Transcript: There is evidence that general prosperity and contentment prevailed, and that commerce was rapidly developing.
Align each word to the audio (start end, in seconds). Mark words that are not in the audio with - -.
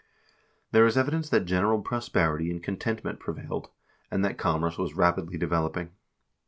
There 0.71 0.87
is 0.87 0.97
evidence 0.97 1.29
that 1.29 1.45
general 1.45 1.79
prosperity 1.83 2.49
and 2.49 2.63
contentment 2.63 3.19
prevailed, 3.19 3.69
and 4.09 4.25
that 4.25 4.35
commerce 4.35 4.79
was 4.79 4.95
rapidly 4.95 5.37
developing. 5.37 5.91